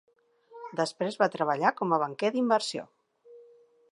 [0.79, 2.87] Després va treballar com a banquer d'inversió.